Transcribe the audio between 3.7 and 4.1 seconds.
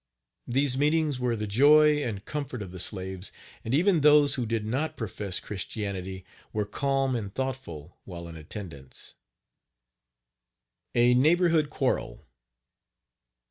even